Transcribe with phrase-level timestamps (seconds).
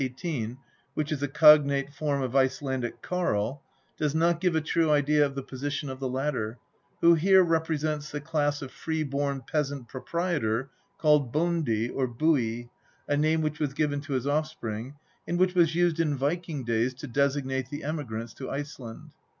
[0.03, 0.57] 18,
[0.95, 3.61] which is a cognate form of Icelandic" Karl,"
[3.99, 6.57] does not give a true idea of the position of the latter,
[7.01, 12.71] who here represents the class of free born peasant proprietor called" bondi" or" bui,"
[13.07, 14.95] a name which was given to his offspring,
[15.27, 19.11] and which was used in Viking days to designate the emigrants to Iceland.